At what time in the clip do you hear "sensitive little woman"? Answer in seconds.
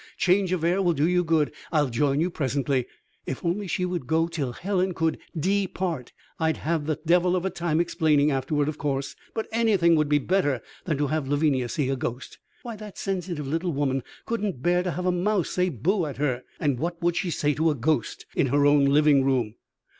12.97-14.01